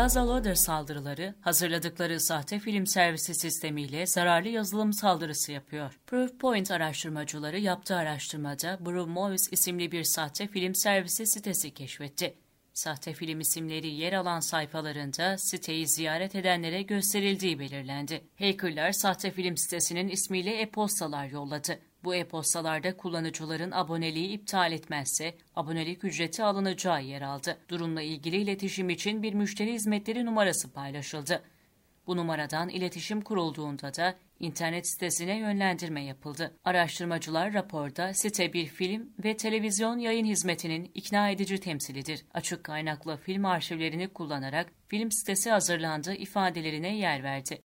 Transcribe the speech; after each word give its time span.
Muzzleloader 0.00 0.54
saldırıları, 0.54 1.34
hazırladıkları 1.40 2.20
sahte 2.20 2.58
film 2.58 2.86
servisi 2.86 3.34
sistemiyle 3.34 4.06
zararlı 4.06 4.48
yazılım 4.48 4.92
saldırısı 4.92 5.52
yapıyor. 5.52 6.00
Proofpoint 6.06 6.70
araştırmacıları 6.70 7.58
yaptığı 7.58 7.96
araştırmada 7.96 8.78
Brew 8.80 9.10
Movies 9.10 9.52
isimli 9.52 9.92
bir 9.92 10.04
sahte 10.04 10.46
film 10.46 10.74
servisi 10.74 11.26
sitesi 11.26 11.74
keşfetti. 11.74 12.34
Sahte 12.72 13.12
film 13.12 13.40
isimleri 13.40 13.94
yer 13.94 14.12
alan 14.12 14.40
sayfalarında 14.40 15.38
siteyi 15.38 15.88
ziyaret 15.88 16.34
edenlere 16.34 16.82
gösterildiği 16.82 17.58
belirlendi. 17.58 18.24
Hackerlar 18.38 18.92
sahte 18.92 19.30
film 19.30 19.56
sitesinin 19.56 20.08
ismiyle 20.08 20.60
e-postalar 20.60 21.26
yolladı. 21.26 21.78
Bu 22.04 22.14
e-postalarda 22.14 22.96
kullanıcıların 22.96 23.70
aboneliği 23.70 24.28
iptal 24.28 24.72
etmezse 24.72 25.34
abonelik 25.56 26.04
ücreti 26.04 26.44
alınacağı 26.44 27.04
yer 27.04 27.22
aldı. 27.22 27.58
Durumla 27.68 28.02
ilgili 28.02 28.36
iletişim 28.36 28.90
için 28.90 29.22
bir 29.22 29.34
müşteri 29.34 29.72
hizmetleri 29.72 30.24
numarası 30.26 30.72
paylaşıldı. 30.72 31.42
Bu 32.06 32.16
numaradan 32.16 32.68
iletişim 32.68 33.20
kurulduğunda 33.20 33.94
da 33.94 34.14
internet 34.40 34.88
sitesine 34.88 35.38
yönlendirme 35.38 36.04
yapıldı. 36.04 36.56
Araştırmacılar 36.64 37.54
raporda 37.54 38.14
site 38.14 38.52
bir 38.52 38.66
film 38.66 39.12
ve 39.24 39.36
televizyon 39.36 39.98
yayın 39.98 40.24
hizmetinin 40.24 40.90
ikna 40.94 41.30
edici 41.30 41.60
temsilidir. 41.60 42.24
Açık 42.34 42.64
kaynaklı 42.64 43.16
film 43.16 43.44
arşivlerini 43.44 44.08
kullanarak 44.08 44.72
film 44.88 45.12
sitesi 45.12 45.50
hazırlandığı 45.50 46.14
ifadelerine 46.14 46.96
yer 46.96 47.22
verdi. 47.22 47.62